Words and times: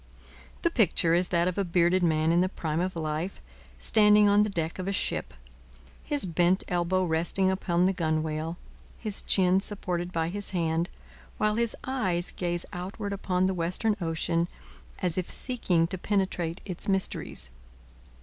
The 0.63 0.71
picture 0.71 1.13
is 1.13 1.27
that 1.27 1.47
of 1.47 1.59
a 1.59 1.63
bearded 1.63 2.01
man 2.01 2.31
in 2.31 2.41
the 2.41 2.49
prime 2.49 2.79
of 2.79 2.95
life, 2.95 3.39
standing 3.77 4.27
on 4.27 4.41
the 4.41 4.49
deck 4.49 4.79
of 4.79 4.87
a 4.87 4.91
ship, 4.91 5.31
his 6.03 6.25
bent 6.25 6.63
elbow 6.69 7.05
resting 7.05 7.51
upon 7.51 7.85
the 7.85 7.93
gunwale, 7.93 8.57
his 8.97 9.21
chin 9.21 9.59
supported 9.59 10.11
by 10.11 10.29
his 10.29 10.49
hand, 10.57 10.89
while 11.37 11.53
his 11.53 11.75
eyes 11.83 12.31
gaze 12.31 12.65
outward 12.73 13.13
upon 13.13 13.45
the 13.45 13.53
western 13.53 13.95
ocean 14.01 14.47
as 15.03 15.19
if 15.19 15.29
seeking 15.29 15.85
to 15.85 15.99
penetrate 15.99 16.61
its 16.65 16.87
mysteries. 16.87 17.51